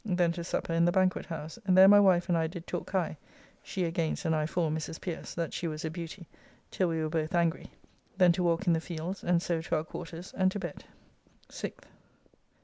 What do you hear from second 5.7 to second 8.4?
a beauty), till we were both angry. Then